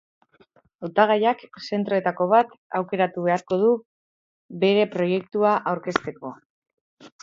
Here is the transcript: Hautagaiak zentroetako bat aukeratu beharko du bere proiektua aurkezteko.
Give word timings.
Hautagaiak 0.87 1.43
zentroetako 1.65 2.27
bat 2.33 2.57
aukeratu 2.81 3.27
beharko 3.29 3.63
du 3.67 3.71
bere 4.67 4.91
proiektua 4.99 5.57
aurkezteko. 5.75 6.39